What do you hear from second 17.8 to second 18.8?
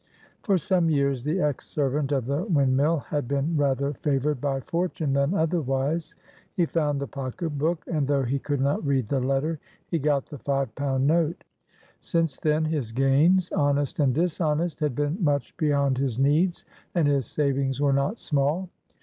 not small.